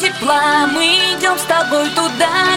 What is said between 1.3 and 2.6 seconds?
с тобой туда.